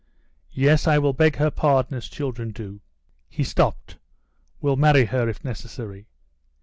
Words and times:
"Yes, 0.55 0.87
I 0.87 0.97
will 0.97 1.13
beg 1.13 1.35
her 1.35 1.51
pardon, 1.51 1.95
as 1.95 2.07
children 2.07 2.49
do."... 2.49 2.81
He 3.29 3.43
stopped 3.43 3.99
"will 4.59 4.75
marry 4.75 5.05
her 5.05 5.29
if 5.29 5.45
necessary." 5.45 6.07